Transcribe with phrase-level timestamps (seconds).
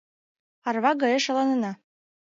[0.67, 1.71] Арва гае шаланена.